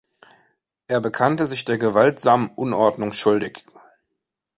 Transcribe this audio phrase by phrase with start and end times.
[0.87, 3.63] Er bekannte sich der gewaltsamen Unordnung schuldig.